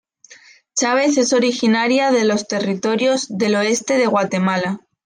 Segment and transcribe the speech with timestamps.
[0.73, 4.79] Chávez es originaria de los territorios del oeste de Guatemala.